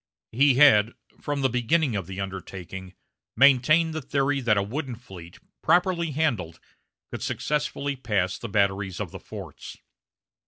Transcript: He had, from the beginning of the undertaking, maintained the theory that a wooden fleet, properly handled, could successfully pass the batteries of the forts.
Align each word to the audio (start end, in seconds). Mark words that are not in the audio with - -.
He 0.31 0.55
had, 0.55 0.93
from 1.19 1.41
the 1.43 1.47
beginning 1.49 1.95
of 1.95 2.07
the 2.07 2.19
undertaking, 2.19 2.95
maintained 3.37 3.93
the 3.93 4.01
theory 4.01 4.41
that 4.41 4.57
a 4.57 4.63
wooden 4.63 4.95
fleet, 4.95 5.37
properly 5.61 6.09
handled, 6.09 6.59
could 7.11 7.21
successfully 7.21 7.95
pass 7.95 8.39
the 8.39 8.49
batteries 8.49 8.99
of 8.99 9.11
the 9.11 9.19
forts. 9.19 9.77